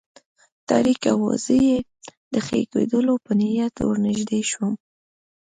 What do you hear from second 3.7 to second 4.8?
ور نږدې شوم.